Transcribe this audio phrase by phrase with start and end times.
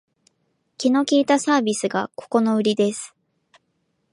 [0.79, 3.15] 気の利いたサービスがここのウリです